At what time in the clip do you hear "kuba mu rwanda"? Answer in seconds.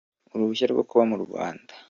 0.89-1.71